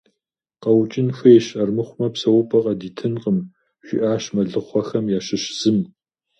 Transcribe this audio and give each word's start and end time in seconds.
КъэукӀын 0.63 1.09
хуейщ, 1.17 1.47
армыхъумэ 1.61 2.07
псэупӀэ 2.13 2.59
къыдатынкъым,- 2.63 3.37
жиӀащ 3.85 4.23
мэлыхъуэхэм 4.33 5.05
ящыщ 5.17 5.43
зым. 5.59 5.77